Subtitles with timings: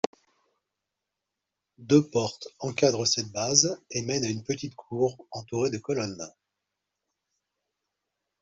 [1.77, 6.27] Deux portes encadrent cette base et mènent à une petite cour entourée de colonnes.